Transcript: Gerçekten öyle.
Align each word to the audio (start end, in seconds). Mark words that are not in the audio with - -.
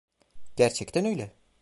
Gerçekten 0.55 1.05
öyle. 1.05 1.33